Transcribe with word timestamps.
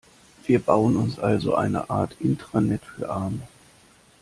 Wir 0.47 0.57
bauen 0.57 0.97
uns 0.97 1.19
also 1.19 1.51
so 1.51 1.55
eine 1.55 1.91
Art 1.91 2.17
Intranet 2.19 2.81
für 2.83 3.07
Arme. 3.11 3.47